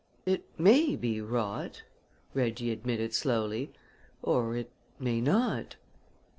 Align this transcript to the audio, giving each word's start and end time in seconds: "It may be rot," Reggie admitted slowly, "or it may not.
"It 0.25 0.45
may 0.57 0.95
be 0.95 1.21
rot," 1.21 1.83
Reggie 2.33 2.71
admitted 2.71 3.13
slowly, 3.13 3.71
"or 4.23 4.57
it 4.57 4.71
may 4.99 5.21
not. 5.21 5.75